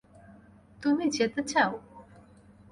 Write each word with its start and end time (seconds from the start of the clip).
তুমি 0.83 1.05
যেতে 1.17 1.41
চাও? 1.43 1.71